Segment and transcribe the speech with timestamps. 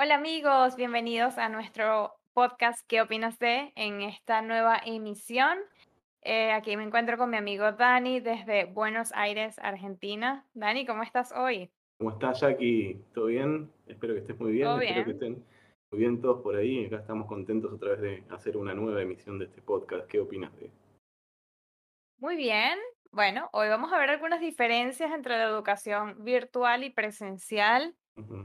[0.00, 3.72] Hola amigos, bienvenidos a nuestro podcast ¿Qué opinas de?
[3.74, 5.58] en esta nueva emisión.
[6.22, 10.46] Eh, aquí me encuentro con mi amigo Dani desde Buenos Aires, Argentina.
[10.54, 11.68] Dani, ¿cómo estás hoy?
[11.98, 13.02] ¿Cómo estás, Jackie?
[13.12, 13.72] ¿Todo bien?
[13.88, 14.66] Espero que estés muy bien.
[14.68, 15.44] ¿Todo Espero que estén
[15.90, 16.86] muy bien todos por ahí.
[16.86, 20.06] Acá estamos contentos otra vez de hacer una nueva emisión de este podcast.
[20.06, 20.70] ¿Qué opinas de?
[22.18, 22.78] Muy bien.
[23.10, 27.96] Bueno, hoy vamos a ver algunas diferencias entre la educación virtual y presencial,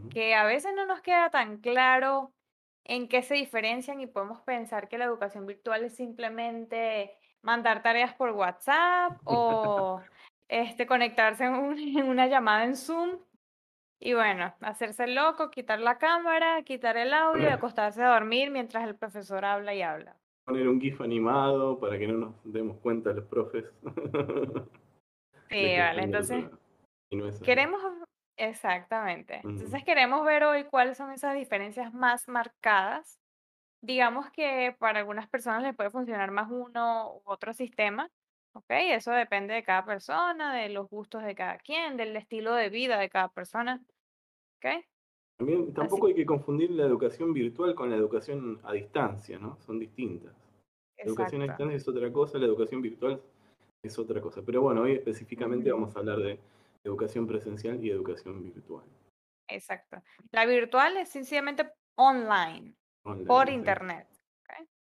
[0.10, 2.32] Que a veces no nos queda tan claro
[2.86, 8.14] en qué se diferencian y podemos pensar que la educación virtual es simplemente mandar tareas
[8.14, 10.02] por WhatsApp o
[10.50, 13.20] este, conectarse en, un- en una llamada en Zoom
[14.00, 18.84] y bueno, hacerse loco, quitar la cámara, quitar el audio y acostarse a dormir mientras
[18.84, 20.18] el profesor habla y habla.
[20.46, 23.66] poner un GIF animado para que no nos demos cuenta los profes.
[25.50, 26.46] Sí, vale, entonces
[27.12, 27.82] no queremos,
[28.38, 29.42] exactamente.
[29.44, 33.20] Entonces queremos ver hoy cuáles son esas diferencias más marcadas.
[33.82, 38.10] Digamos que para algunas personas les puede funcionar más uno u otro sistema,
[38.54, 38.66] ¿ok?
[38.70, 42.98] Eso depende de cada persona, de los gustos de cada quien, del estilo de vida
[42.98, 43.82] de cada persona,
[44.58, 44.86] ¿ok?
[45.38, 49.58] También Así, tampoco hay que confundir la educación virtual con la educación a distancia, ¿no?
[49.62, 50.34] Son distintas.
[50.98, 53.22] La educación a distancia es otra cosa, la educación virtual
[53.84, 54.42] es otra cosa.
[54.46, 56.40] Pero bueno, hoy específicamente vamos a hablar de
[56.84, 58.84] educación presencial y educación virtual.
[59.50, 59.98] Exacto.
[60.32, 63.54] La virtual es sencillamente online, Online, por sí.
[63.54, 64.08] internet.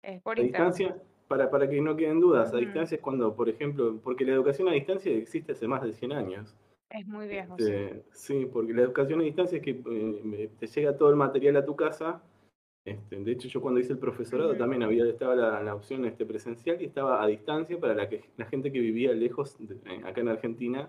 [0.01, 0.73] Es por A internet.
[0.73, 4.33] distancia, para, para que no queden dudas, a distancia es cuando, por ejemplo, porque la
[4.33, 6.55] educación a distancia existe hace más de 100 años.
[6.89, 7.71] Es muy viejo, sí.
[7.71, 11.57] Este, sí, porque la educación a distancia es que eh, te llega todo el material
[11.57, 12.21] a tu casa.
[12.85, 16.23] Este, de hecho, yo cuando hice el profesorado también había estaba la, la opción este,
[16.25, 20.01] presencial y estaba a distancia para la, que, la gente que vivía lejos, de- eh,
[20.05, 20.87] acá en Argentina.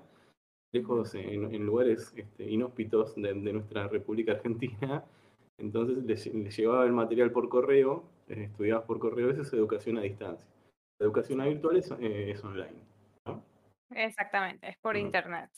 [0.73, 5.05] Lejos en, en lugares este, inhóspitos de, de nuestra República Argentina.
[5.59, 9.97] Entonces les, les llevaba el material por correo, eh, estudiabas por correo, eso es educación
[9.97, 10.47] a distancia.
[10.99, 12.85] La educación virtual es, eh, es online.
[13.27, 13.43] ¿no?
[13.91, 15.51] exactamente, es por internet.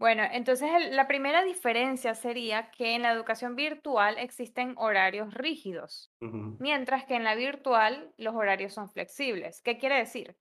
[0.00, 6.10] Bueno, entonces el- la primera diferencia sería que en la educación virtual existen horarios rígidos,
[6.58, 9.60] mientras que en la virtual los horarios son flexibles.
[9.62, 10.36] ¿Qué quiere decir?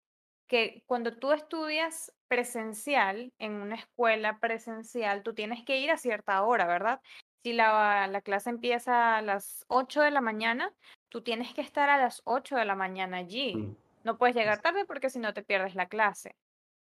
[0.48, 6.44] Que cuando tú estudias presencial, en una escuela presencial, tú tienes que ir a cierta
[6.44, 7.02] hora, ¿verdad?
[7.44, 10.72] Si la, la clase empieza a las 8 de la mañana,
[11.10, 13.56] tú tienes que estar a las 8 de la mañana allí.
[13.56, 13.76] ujú.
[14.04, 16.36] No puedes llegar tarde porque si no te pierdes la clase.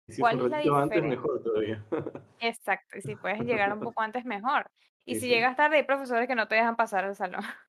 [0.09, 1.17] si ¿Cuál es la ratito antes, diferencia?
[1.17, 1.85] mejor todavía.
[2.41, 4.67] Exacto, y si puedes llegar un poco antes, mejor.
[5.05, 5.29] Y si sí.
[5.29, 7.43] llegas tarde, hay profesores que no te dejan pasar al salón.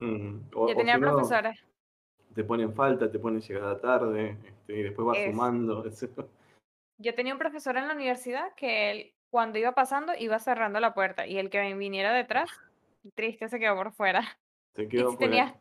[0.54, 1.60] O, Yo o tenía si no, profesores,
[2.34, 5.84] te ponen falta, te ponen llegada tarde, este, y después vas es, sumando.
[5.86, 6.26] etc.
[7.00, 10.92] yo tenía un profesor en la universidad que él, cuando iba pasando, iba cerrando la
[10.94, 12.50] puerta y el que viniera detrás,
[13.14, 14.22] triste, se quedó por fuera.
[14.74, 15.30] Se Y quedó si fuera.
[15.30, 15.54] tenías,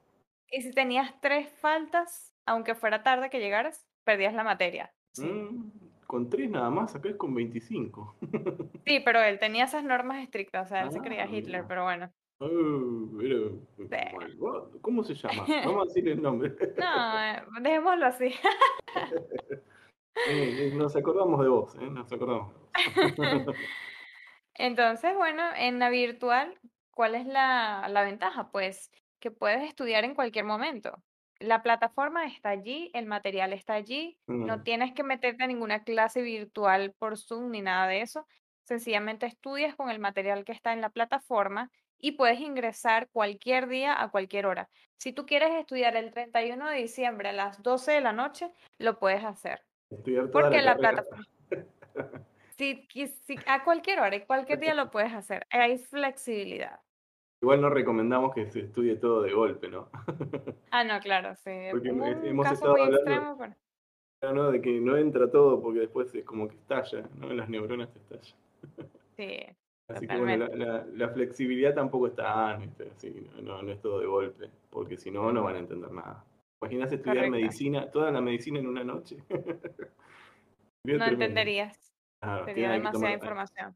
[0.52, 4.92] y si tenías tres faltas, aunque fuera tarde que llegaras, perdías la materia.
[5.14, 5.26] Sí.
[5.26, 5.72] Mm,
[6.06, 8.16] con tres nada más, acá es con 25.
[8.86, 11.68] Sí, pero él tenía esas normas estrictas, o sea, él se creía Ah, Hitler, mira.
[11.68, 12.12] pero bueno.
[12.42, 14.78] Oh, pero, Sí.
[14.82, 15.46] ¿Cómo se llama?
[15.66, 16.56] Vamos a decir el nombre.
[16.78, 18.34] No, eh, dejémoslo así.
[20.28, 21.90] Eh, nos acordamos de vos, ¿eh?
[21.90, 22.54] Nos acordamos.
[24.54, 26.60] Entonces, bueno, en la virtual,
[26.92, 28.52] ¿cuál es la, la ventaja?
[28.52, 31.02] Pues que puedes estudiar en cualquier momento.
[31.40, 35.84] La plataforma está allí, el material está allí, no Mm, tienes que meterte a ninguna
[35.84, 38.28] clase virtual por Zoom ni nada de eso.
[38.64, 44.02] Sencillamente estudias con el material que está en la plataforma y puedes ingresar cualquier día
[44.02, 44.70] a cualquier hora.
[44.98, 49.00] Si tú quieres estudiar el 31 de diciembre a las 12 de la noche, lo
[49.00, 49.62] puedes hacer.
[49.90, 51.26] Estudiar toda Porque la la plataforma...
[52.58, 52.86] Sí,
[53.48, 55.48] a cualquier hora y cualquier día lo puedes hacer.
[55.50, 56.80] Hay flexibilidad.
[57.42, 59.90] Igual no recomendamos que se estudie todo de golpe, ¿no?
[60.72, 61.52] Ah, no, claro, sí.
[61.72, 63.38] Porque un hemos caso estado muy hablando extremo,
[64.20, 64.52] pero ¿no?
[64.52, 67.30] de que no entra todo porque después es como que estalla, ¿no?
[67.34, 68.38] Las neuronas te estallan.
[69.16, 69.38] sí,
[69.88, 70.92] Así que bueno, la, totalmente.
[70.92, 72.52] la- la flexibilidad tampoco está.
[72.96, 75.92] Así, no, no, no es todo de golpe, porque si no, no van a entender
[75.92, 76.26] nada.
[76.62, 77.38] ¿Imaginas estudiar correcto.
[77.38, 79.18] medicina, toda la medicina en una noche?
[80.86, 81.94] No entenderías.
[82.46, 83.76] Sería que demasiada tomar, información.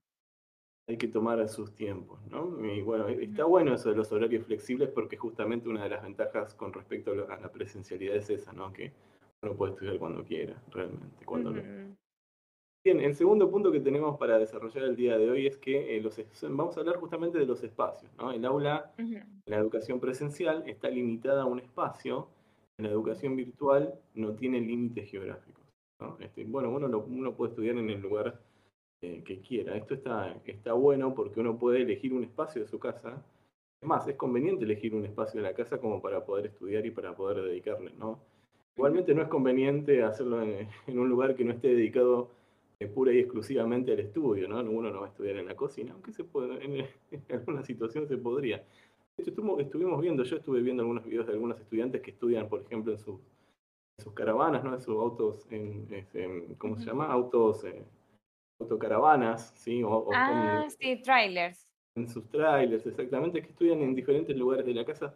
[0.88, 2.66] hay que tomar sus tiempos, ¿no?
[2.66, 6.56] Y bueno, está bueno eso de los horarios flexibles porque justamente una de las ventajas
[6.56, 8.72] con respecto a, a la presencialidad es esa, ¿no?
[8.72, 8.94] Que
[9.44, 11.96] uno puede estudiar cuando quiera, realmente, cuando ujú,
[12.86, 16.02] Bien, el segundo punto que tenemos para desarrollar el día de hoy es que eh,
[16.02, 18.12] los, vamos a hablar justamente de los espacios.
[18.18, 18.34] ¿no?
[18.34, 18.92] El aula
[19.46, 22.28] la educación presencial está limitada a un espacio,
[22.84, 25.64] la educación virtual no tiene límites geográficos.
[26.20, 28.40] Este, bueno, uno, lo- puede estudiar en el lugar
[29.02, 29.76] eh, que quiera.
[29.78, 33.24] Esto está, bueno porque uno puede elegir un espacio de su casa
[33.82, 36.92] Es más, es conveniente elegir un espacio de la casa como para poder estudiar y
[36.92, 37.92] para poder dedicarle.
[38.76, 42.32] Igualmente no es conveniente hacerlo en, un lugar que no esté dedicado
[42.80, 44.60] eh, pura y exclusivamente al estudio, ¿no?
[44.62, 46.88] Uno no va a estudiar en la cocina, aunque puede, en,
[47.30, 48.64] alguna situación se podría.
[49.18, 52.94] Hecho, estuvimos, viendo, yo estuve viendo algunos videos de algunos estudiantes que estudian, por ejemplo,
[52.94, 54.74] en, sus caravanas, ¿no?
[54.74, 57.06] En sus autos, en, ¿cómo se llama?
[57.12, 57.84] Autos, eh,
[58.60, 59.84] autocaravanas, ¿sí?
[60.14, 65.14] ah, sí, trailers en sus trailers, exactamente, que estudian en diferentes lugares de la casa.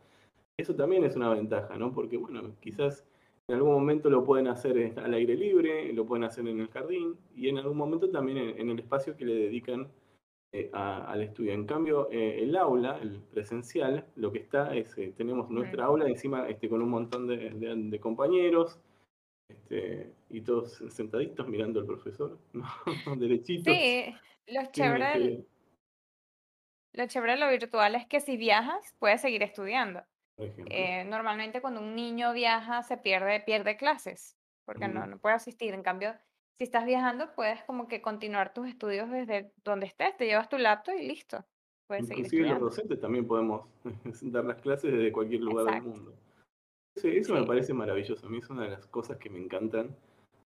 [0.58, 1.92] Eso también es una ventaja, ¿no?
[1.92, 3.06] Porque, bueno, quizás
[3.48, 7.16] en algún momento lo pueden hacer al aire libre, lo pueden hacer en el jardín
[7.36, 9.88] y en algún momento también en, el espacio que le dedican
[10.54, 11.54] eh, al estudio.
[11.54, 16.48] En cambio, eh, el aula, el presencial, lo que está es, tenemos nuestra aula encima
[16.48, 18.80] este, con un montón de, compañeros
[19.50, 22.66] este, y todos sentaditos mirando al profesor, ¿no?
[23.18, 23.74] derechitos.
[23.74, 24.16] Sí,
[24.48, 25.46] los chéveres
[26.98, 30.04] lo chévere de lo virtual es que si viajas, puedes seguir estudiando.
[30.40, 34.36] Eh, normalmente cuando un niño viaja se pierde, pierde clases,
[34.66, 35.76] porque no, no puede asistir.
[35.76, 36.16] En cambio,
[36.58, 40.58] si estás viajando, puedes como que continuar tus estudios desde donde estés, te llevas tu
[40.58, 41.46] laptop y listo.
[41.88, 43.68] Puedes Inclusive los docentes también podemos
[44.24, 46.14] dar las clases desde cualquier lugar del mundo.
[46.96, 48.26] eso me parece maravilloso.
[48.26, 49.96] A mí es una de las cosas que me encantan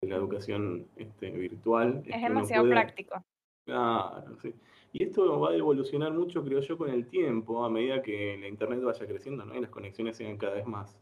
[0.02, 2.02] de la educación este, virtual.
[2.06, 3.24] Es, demasiado práctico.
[3.66, 4.54] Claro, sí.
[4.94, 8.48] Y esto va a evolucionar mucho, creo yo, con el tiempo, a medida que la
[8.48, 9.56] Internet vaya creciendo, ¿no?
[9.56, 11.00] Y las conexiones sean cada vez más,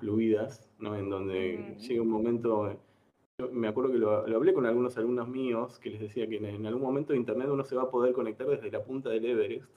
[0.00, 0.96] fluidas, ¿no?
[0.96, 2.78] En donde llega un momento, yo
[3.52, 6.82] me acuerdo que lo, hablé con algunos alumnos míos, que les decía que en, algún
[6.82, 9.70] momento Internet uno se va a poder conectar desde la punta del Everest,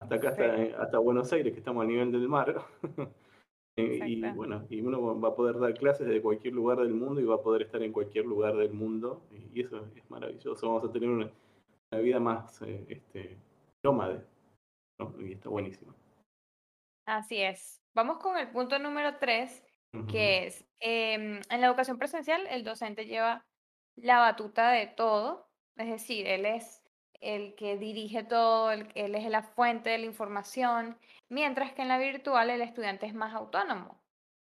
[0.00, 2.64] hasta acá, hasta, hasta Buenos Aires, que estamos a nivel del mar.
[3.76, 7.20] Eh, y bueno, y uno va a poder dar clases desde cualquier lugar del mundo
[7.20, 9.26] y va a poder estar en cualquier lugar del mundo.
[9.52, 10.68] Y eso es maravilloso.
[10.68, 11.28] Vamos a tener una,
[12.00, 13.36] vida más eh, este,
[13.82, 14.24] nómade.
[15.18, 15.92] Y está buenísimo.
[17.04, 17.82] Así es.
[17.94, 19.18] Vamos con el punto número
[20.10, 23.46] que es, em, en la educación presencial el docente lleva
[23.96, 26.82] la batuta de todo, es decir, él es
[27.20, 30.98] el que dirige todo, él es la fuente de la información,
[31.28, 34.02] mientras que en la virtual el estudiante es más autónomo.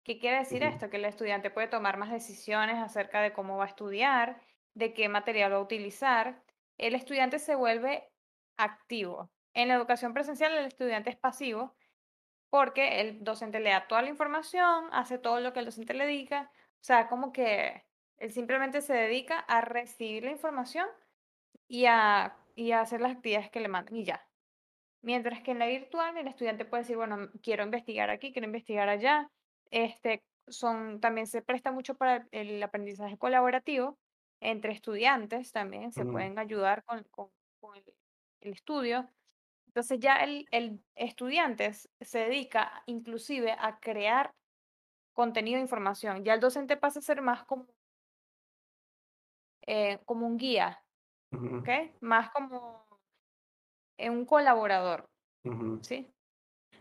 [0.04, 0.90] ¿Qué quiere decir esto?
[0.90, 4.42] Que el estudiante puede tomar más decisiones acerca de cómo va a estudiar,
[4.74, 6.44] de qué material va a utilizar,
[6.78, 8.10] el estudiante se vuelve
[8.58, 9.32] activo.
[9.54, 11.76] En la educación presencial el estudiante es pasivo
[12.54, 16.06] porque el docente le da toda la información, hace todo lo que el docente le
[16.06, 17.84] diga, o sea, como que
[18.20, 20.86] él simplemente se dedica a recibir la información
[21.68, 24.24] y a, y a hacer las actividades que le mandan y ya.
[25.02, 28.88] Mientras que en la virtual el estudiante puede decir, bueno, quiero investigar aquí, quiero investigar
[28.88, 29.32] allá.
[29.72, 33.98] Este, son, también se presta mucho para el aprendizaje colaborativo,
[34.42, 37.04] entre estudiantes también se pueden ayudar con,
[38.42, 39.10] el, estudio.
[39.74, 44.32] Entonces ya el, el, estudiante se dedica inclusive a crear
[45.14, 46.24] contenido de información.
[46.24, 47.66] Ya el docente pasa a ser más como,
[49.66, 50.80] eh, como un guía,
[52.02, 52.86] Más como
[53.98, 55.10] un colaborador,
[55.82, 56.08] ¿sí?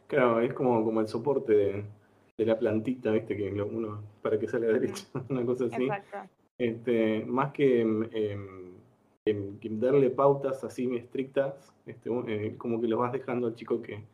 [0.07, 1.87] Claro, es como, como el soporte
[2.37, 3.35] de, la plantita, ¿viste?
[3.35, 5.85] Que uno, para que salga derecho, una cosa así.
[5.85, 6.19] Exacto.
[6.59, 7.87] Este, más que
[9.27, 14.05] em, darle pautas así estrictas, este, eh, como que lo vas dejando al chico que,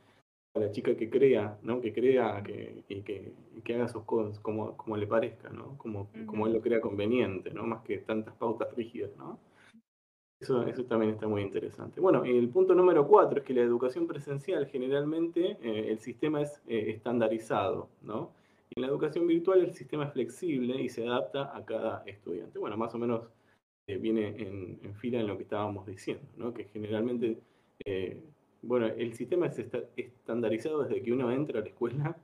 [0.55, 1.81] a la chica que crea, ¿no?
[1.81, 3.33] Que crea que, y, que,
[3.65, 5.77] que haga sus cosas como, como le parezca, ¿no?
[5.79, 7.65] Como, como él lo crea conveniente, ¿no?
[7.65, 9.39] Más que tantas pautas rígidas, ¿no?
[10.41, 12.01] Eso, eso también está muy interesante.
[12.01, 16.63] Bueno, el punto número cuatro es que la educación presencial generalmente eh, el sistema es
[16.69, 18.33] eh, estandarizado, ¿no?
[18.77, 22.59] En la educación virtual el sistema es flexible y se adapta a cada estudiante.
[22.59, 23.23] Bueno, más o menos
[23.89, 26.53] eh, viene en, fila en lo que estábamos diciendo, ¿no?
[26.53, 27.39] que generalmente,
[27.85, 28.23] eh,
[28.63, 29.59] bueno, el sistema es
[29.97, 32.17] estandarizado desde que uno entra a la escuela.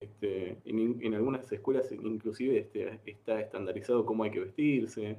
[0.00, 5.18] Este, en, algunas escuelas inclusive este, está estandarizado cómo hay que vestirse,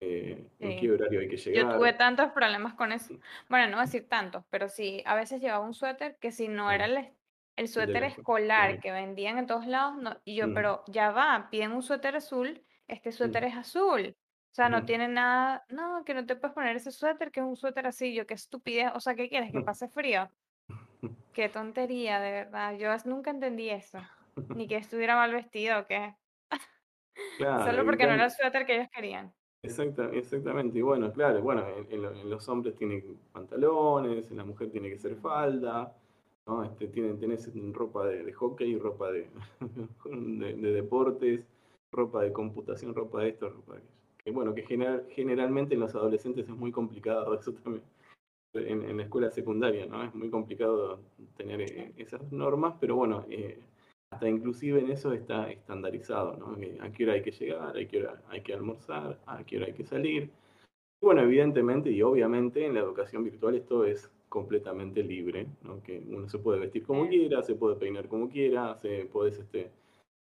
[0.00, 1.72] eh, en qué horario hay que llegar.
[1.72, 3.18] Yo tuve tantos problemas con eso.
[3.50, 6.48] Bueno, no voy a decir tantos, pero sí, a veces llevaba un suéter que si
[6.48, 7.12] no era el
[7.58, 11.72] el suéter escolar que vendían en todos lados, no, y yo, pero ya va, piden
[11.72, 14.16] un suéter azul, este suéter es azul.
[14.50, 17.46] O sea, no tiene nada, no, que no te puedes poner ese suéter, que es
[17.46, 19.52] un suéter así, yo, qué estupidez, o sea, ¿qué quieres?
[19.52, 20.28] Que pase frío.
[21.32, 22.76] Qué tontería, de verdad.
[22.76, 24.00] Yo nunca entendí eso.
[24.54, 26.14] Ni que estuviera mal vestido, que
[27.38, 29.32] Solo porque no era el suéter que ellos querían.
[29.62, 30.78] Exacta, exactamente.
[30.78, 35.16] Y bueno, claro, bueno, en, los hombres tienen pantalones, en la mujer tiene que ser
[35.16, 35.94] falda.
[36.46, 36.64] ¿no?
[36.64, 39.28] Este, tienen, tenés ropa de, hockey, ropa de,
[40.10, 41.46] de, deportes,
[41.92, 43.82] ropa de computación, ropa de esto, ropa de
[44.28, 47.82] Que bueno, que general, generalmente en los adolescentes es muy complicado eso también.
[48.52, 50.04] En, en, la escuela secundaria, ¿no?
[50.04, 51.00] Es muy complicado
[51.38, 53.58] tener eh, esas normas, pero bueno, eh,
[54.10, 56.58] hasta inclusive en eso está estandarizado, ¿no?
[56.82, 59.66] a qué hora hay que llegar, a qué hora hay que almorzar, a qué hora
[59.66, 60.24] hay que salir.
[61.00, 65.82] Y bueno, evidentemente y obviamente en la educación virtual esto es completamente libre, ¿no?
[65.82, 69.70] que uno se puede vestir como quiera, se puede peinar como quiera, se puedes, este,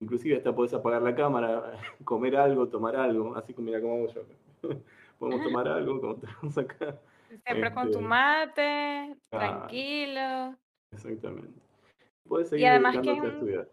[0.00, 4.08] inclusive hasta puedes apagar la cámara, comer algo, tomar algo, así como mira cómo hago
[4.08, 4.22] yo.
[5.18, 7.00] Podemos tomar algo, como tenemos acá.
[7.44, 10.56] Siempre con tu este, mate, tranquilo.
[10.92, 11.60] Exactamente.
[12.28, 13.68] Puedes seguir y además que, a estudiar.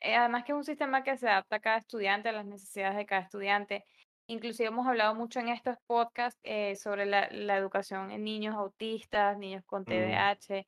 [0.00, 2.96] Eh, además que es un sistema que se adapta a cada estudiante, a las necesidades
[2.96, 3.84] de cada estudiante.
[4.28, 9.64] Inclusive hemos hablado mucho en estos podcasts eh, sobre la, educación en niños autistas, niños
[9.66, 10.64] con TDAH,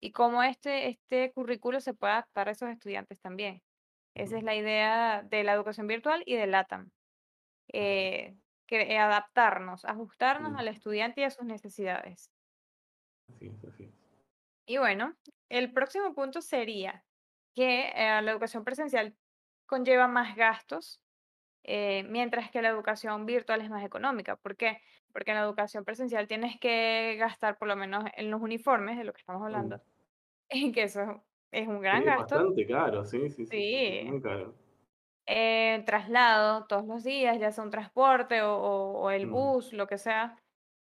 [0.00, 3.60] y cómo este, este currículo se puede adaptar a esos estudiantes también.
[4.14, 6.90] Esa es la idea de la educación virtual y de LATAM.
[7.72, 12.30] Eh, que, adaptarnos, ajustarnos al estudiante y a sus necesidades.
[13.28, 13.90] Así es, así es.
[14.66, 15.14] Y bueno,
[15.48, 17.04] el próximo punto sería
[17.54, 19.14] que eh, la educación presencial
[19.66, 21.02] conlleva más gastos
[21.64, 24.36] eh, mientras que la educación virtual es más económica.
[24.36, 24.80] ¿Por qué?
[25.12, 29.04] Porque en la educación presencial tienes que gastar, por lo menos en los uniformes, de
[29.04, 29.82] lo que estamos hablando,
[30.50, 32.34] y que eso es un gran gasto.
[32.34, 34.00] Bastante caro, sí, sí, sí.
[34.06, 34.54] Muy caro.
[35.26, 40.36] Eh, traslado todos los días, ya sea un transporte o, el bus, lo que sea.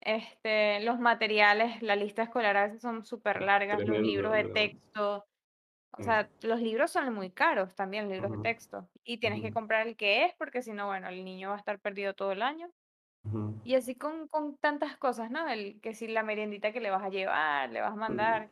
[0.01, 5.27] Este, los materiales, la lista escolar a veces son súper largas, los libros de texto,
[5.99, 8.89] o sea, los libros son muy caros también, libros de texto.
[9.05, 11.59] Y tienes que comprar el que es, porque si no, bueno, el niño va a
[11.59, 12.71] estar perdido todo el año.
[13.65, 15.49] Y así con, con tantas cosas, ¿no?
[15.49, 18.51] El que si la meriendita que le vas a llevar, le vas a mandar,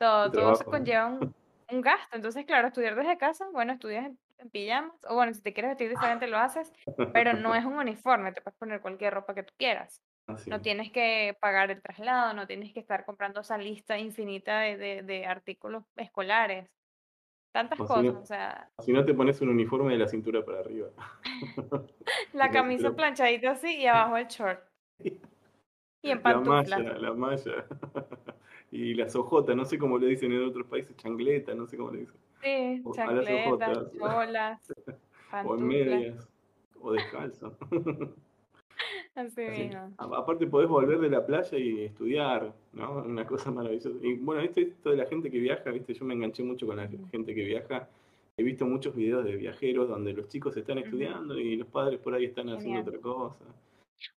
[0.00, 1.34] todo, todo se conlleva un,
[1.70, 2.16] un, gasto.
[2.16, 5.72] Entonces, claro, estudiar desde casa, bueno, estudias en, en, pijamas, o bueno, si te quieres
[5.72, 6.72] vestir diferente lo haces,
[7.12, 10.02] pero no es un uniforme, te puedes poner cualquier ropa que tú quieras.
[10.46, 15.02] No tienes que pagar el traslado, no tienes que estar comprando esa lista infinita de,
[15.02, 16.70] de, artículos escolares.
[17.52, 18.70] Tantas cosas, o sea.
[18.78, 20.90] Si no te pones un uniforme de la cintura para arriba.
[22.32, 24.62] la camisa planchadita así y abajo el short.
[26.02, 26.66] Y en pantuflas.
[26.70, 27.66] La malla, la malla.
[28.70, 31.90] Y las ojotas, no sé cómo le dicen en otros países, changleta, no sé cómo
[31.90, 32.16] le dicen.
[32.42, 34.72] Sí, chancletas, cholas,
[35.44, 36.28] o en medias,
[36.80, 37.56] o descalzo.
[39.98, 43.02] Aparte podés volver de la playa y estudiar, ¿no?
[43.02, 43.90] Una cosa maravillosa.
[44.00, 45.94] Y bueno, esto, esto de la gente que viaja, ¿viste?
[45.94, 47.88] Yo me enganché mucho con la gente que viaja.
[48.36, 52.14] He visto muchos videos de viajeros donde los chicos están estudiando y los padres por
[52.14, 53.44] ahí están haciendo otra cosa.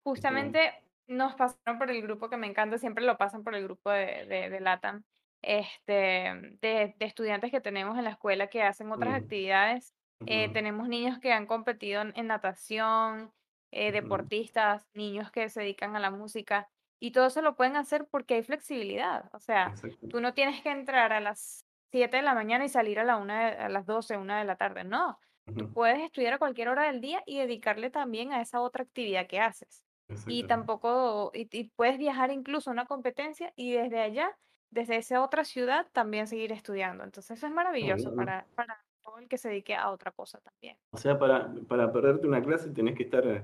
[0.04, 0.60] Justamente
[1.08, 4.26] nos pasaron por el grupo que me encanta, siempre lo pasan por el grupo de,
[4.26, 5.04] de, LATAM,
[5.42, 9.94] este, de, estudiantes que tenemos en la escuela que hacen otras actividades.
[10.26, 13.34] Eh, tenemos niños que han competido en natación,
[13.72, 16.70] eh, deportistas, niños que se dedican a la música,
[17.04, 19.30] y todo eso lo pueden hacer porque hay flexibilidad.
[19.34, 19.74] O sea,
[20.10, 23.18] tú no tienes que entrar a las 7 de la mañana y salir a, la
[23.18, 24.86] una a las 12, una de la tarde.
[24.86, 25.20] No,
[25.58, 29.28] tú puedes estudiar a cualquier hora del día y dedicarle también a esa otra actividad
[29.28, 29.84] que haces.
[30.28, 34.38] Y tampoco, y, puedes viajar incluso a una competencia y desde allá,
[34.72, 37.04] desde esa otra ciudad, también seguir estudiando.
[37.04, 40.78] Entonces eso es maravilloso para, para todo el que se dedique a otra cosa también.
[40.92, 43.44] O sea, para, para perderte una clase tenés que estar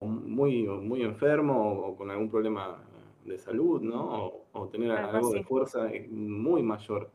[0.00, 2.78] muy, muy enfermo o con algún problema
[3.24, 4.44] de salud, ¿no?
[4.52, 7.10] O, tener algo, de fuerza muy mayor.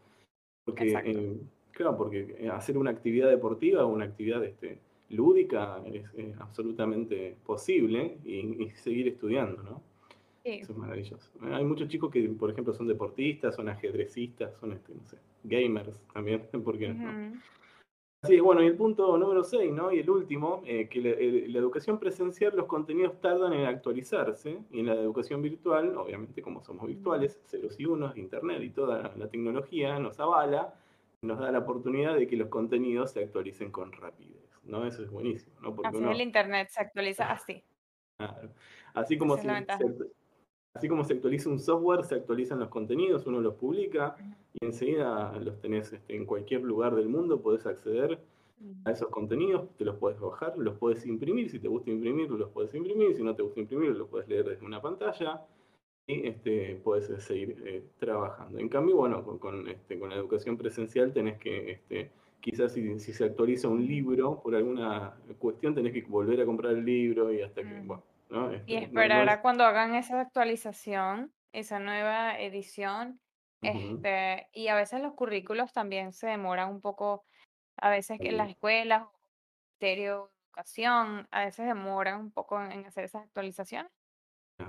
[0.66, 1.38] Porque, eh,
[1.72, 6.06] claro, porque eh, hacer una actividad deportiva o una actividad este, lúdica es,
[6.40, 9.82] absolutamente posible y, seguir estudiando, ¿no?
[10.44, 11.32] Eso es maravilloso.
[11.42, 16.00] Hay muchos chicos que, por ejemplo, son deportistas, son ajedrecistas, son, este, no sé, gamers
[16.14, 17.34] también, porque no?
[18.26, 19.92] Sí, bueno, y el punto número 6, ¿no?
[19.92, 24.88] Y el último, eh, que la, educación presencial, los contenidos tardan en actualizarse, y en
[24.88, 30.00] la educación virtual, obviamente como somos virtuales, ceros y unos, internet y toda la, tecnología
[30.00, 30.74] nos avala,
[31.22, 34.86] nos da la oportunidad de que los contenidos se actualicen con rapidez, ¿no?
[34.86, 35.76] Eso es buenísimo, ¿no?
[35.76, 37.64] Porque así el internet se actualiza así.
[38.94, 39.50] Así como se,
[40.74, 44.16] así como se actualiza un software, se actualizan los contenidos, uno los publica
[44.54, 48.20] y enseguida los tenés este, en cualquier lugar del mundo, podés acceder
[48.86, 52.50] a esos contenidos, te los puedes bajar, los puedes imprimir, si te gusta imprimir, los
[52.52, 55.42] puedes imprimir, si no te gusta imprimir, los puedes leer desde una pantalla
[56.08, 58.60] y este, puedes eh, seguir eh, trabajando.
[58.60, 62.12] En cambio, bueno, con, este, con la educación presencial tenés que, este,
[62.46, 66.86] quizás si, se actualiza un libro, por alguna cuestión tenés que volver a comprar el
[66.86, 68.04] libro y hasta que, bueno,
[68.66, 73.22] y este, esperar a cuando hagan esa actualización, esa nueva edición.
[73.62, 77.26] Este, y a veces los currículos también se demoran un poco,
[77.78, 79.08] a veces que las escuelas,
[79.82, 83.92] ministerio de educación, a veces demoran un poco en, hacer esas actualizaciones.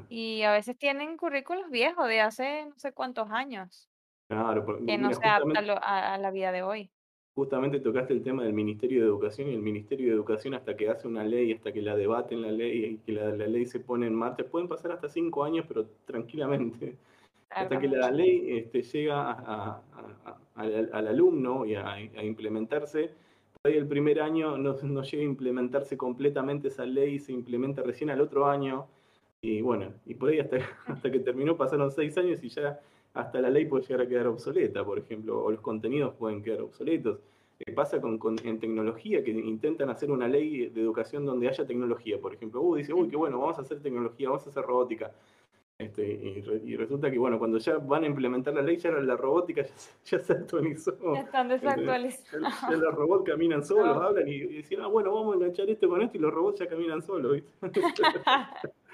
[0.09, 3.91] Y a veces tienen currículos viejos de hace no sé cuántos años.
[4.29, 6.63] Claro, por- que no mira, se adapta a, justamente, lo- a- a la vida de
[6.63, 6.93] hoy.
[7.37, 10.89] Justamente tocaste el tema del Ministerio de Educación y el Ministerio de Educación hasta que
[10.89, 13.81] hace una ley, hasta que la debaten la ley y que la, la ley se
[13.81, 16.97] pone en marcha, pueden pasar hasta cinco años, pero tranquilamente.
[17.51, 19.83] hasta que la ley este, llega a- a-
[20.27, 23.11] a- al, al alumno y a, a implementarse,
[23.63, 27.83] por ahí el primer año no, no llega a implementarse completamente esa ley, se implementa
[27.83, 28.87] recién al otro año,
[29.43, 32.81] y bueno, y por ahí hasta, hasta que terminó pasaron seis años y ya
[33.17, 36.61] hasta la ley puede llegar a quedar obsoleta, por ejemplo, o los contenidos pueden quedar
[36.63, 37.19] obsoletos.
[37.59, 39.25] ¿Qué pasa con, con- en tecnología?
[39.25, 42.61] Que intentan hacer una ley de educación donde haya tecnología, por ejemplo.
[42.61, 45.11] Uh, dice, uy, qué bueno, vamos a hacer tecnología, vamos a hacer robótica.
[45.79, 48.91] Este, y, re- y resulta que, bueno, cuando ya van a implementar la ley, ya
[48.93, 50.97] la, la robótica ya, se- ya se actualizó.
[51.15, 51.49] Ya están.
[51.49, 52.55] Ya, desactualizados.
[52.63, 54.03] ya los robots caminan solos, No.
[54.03, 56.61] hablan y, y dicen, ah, bueno, vamos a enganchar esto con esto y los robots
[56.61, 57.51] ya caminan solos, ¿viste?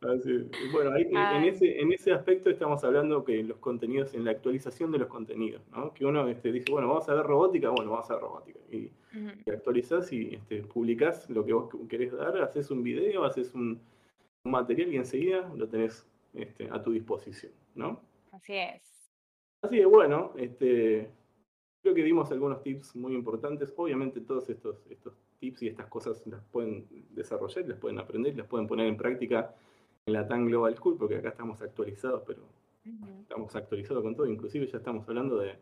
[0.00, 1.48] Así, bueno, en, Ay.
[1.48, 5.62] ese, en ese aspecto estamos hablando que los contenidos, en la actualización de los contenidos,
[5.70, 5.94] ¿no?
[5.94, 8.60] Que uno este, dice, bueno, vamos a ver robótica, bueno, vamos a ver robótica.
[8.70, 9.30] Y, Ujú.
[9.46, 13.80] y actualizás y este, publicás lo que vos querés dar, haces un video, haces un,
[14.44, 18.00] un material y enseguida lo tenés este, a tu disposición, ¿no?
[18.32, 18.82] Así es.
[19.62, 21.08] Así que bueno, este,
[21.82, 23.72] creo que dimos algunos tips muy importantes.
[23.76, 25.14] Obviamente todos estos, estos
[25.44, 29.54] tips y estas cosas las pueden desarrollar, las pueden aprender, las pueden poner en práctica
[30.06, 32.40] en la TAN Global School, porque acá estamos actualizados, pero
[33.20, 34.26] estamos actualizados con todo.
[34.26, 35.56] Inclusive ya estamos hablando de,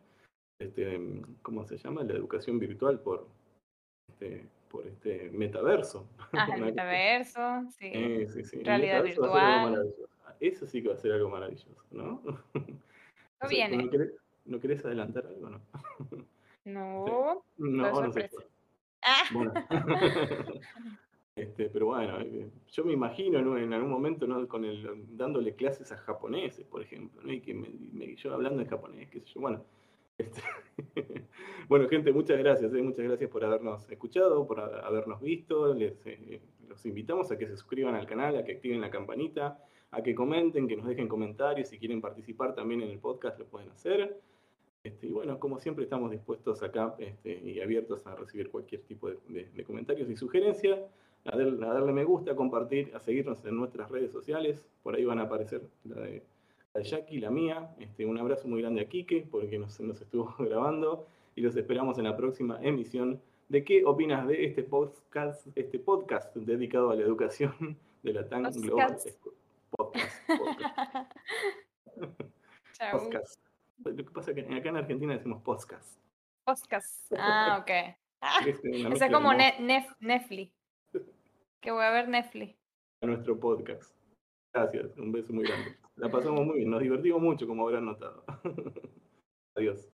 [0.59, 0.99] este,
[1.41, 2.03] ¿cómo se llama?
[2.03, 3.27] La educación virtual por,
[4.09, 6.07] este, por este metaverso.
[6.35, 7.41] Ah, el metaverso,
[7.77, 7.91] sí.
[7.93, 8.57] Eh, sí, sí.
[8.59, 9.71] El Realidad metaverso va a ser algo virtual.
[9.71, 10.09] maravilloso.
[10.39, 12.21] Eso sí que va a ser algo maravilloso, ¿no?
[13.41, 13.77] ¿No viene?
[13.77, 14.11] ¿No querés,
[14.45, 15.61] ¿no querés adelantar algo, no?
[16.65, 18.29] No, No, no sé.
[18.29, 18.37] sorpresa.
[19.05, 19.53] Ah, Bueno.
[21.35, 23.57] Este, pero bueno, eh, yo me imagino ¿no?
[23.57, 24.47] en algún momento ¿no?
[24.47, 27.33] con el, dándole clases a japoneses, por ejemplo, ¿no?
[27.33, 29.65] y que me, me- yo hablando en japonés, qué sé yo, bueno.
[30.19, 30.43] este,
[31.67, 32.81] bueno, gente, muchas gracias, ¿eh?
[32.83, 35.73] muchas gracias por habernos escuchado, por ha- habernos visto.
[35.73, 39.57] Les, eh, los invitamos a que se suscriban al canal, a que activen la campanita,
[39.89, 41.67] a que comenten, que nos dejen comentarios.
[41.69, 44.19] Si quieren participar también en el podcast, lo pueden hacer.
[44.83, 49.09] Este, y bueno, como siempre, estamos dispuestos acá este, y abiertos a recibir cualquier tipo
[49.09, 50.77] de, de- de comentarios y sugerencias,
[51.25, 54.67] a, dar- a darle me gusta, a compartir, a seguirnos en nuestras redes sociales.
[54.83, 56.21] Por ahí van a aparecer la de,
[56.73, 57.73] la de Jackie, la mía.
[57.79, 61.07] Este, un abrazo muy grande a Quique, porque nos, nos estuvo grabando.
[61.35, 66.35] Y los esperamos en la próxima emisión de qué opinas de este podcast, este podcast
[66.35, 69.07] dedicado a la educación de la TAN Global Podcast.
[69.17, 69.33] School.
[69.71, 70.29] Podcast,
[72.91, 73.39] podcast.
[73.83, 75.99] Lo que pasa es que acá en Argentina decimos podcast.
[76.45, 77.11] Podcast.
[77.17, 77.71] Ah, ok.
[78.21, 80.53] Ah, Es una ese mezcla es como ne Nef- Netflix.
[81.61, 82.55] Que voy a ver Netflix.
[83.01, 83.95] a nuestro podcast.
[84.53, 85.77] Gracias, un beso muy grande.
[85.95, 88.23] La pasamos muy bien, nos divertimos mucho, como habrán notado.
[89.57, 89.92] Adiós.